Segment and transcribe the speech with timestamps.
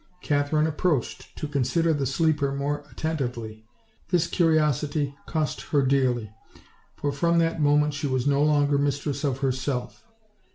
[0.23, 3.65] Katherine approached to consider the sleeper more at tentively.
[4.09, 6.31] This curiosity cost her dearly,
[6.95, 10.03] for from that moment she was no longer mistress of herself.